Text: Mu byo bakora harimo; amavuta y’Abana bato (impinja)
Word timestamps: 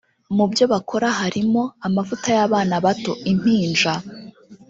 Mu 0.35 0.45
byo 0.51 0.65
bakora 0.73 1.07
harimo; 1.19 1.63
amavuta 1.87 2.27
y’Abana 2.37 2.75
bato 2.85 3.11
(impinja) 3.31 3.93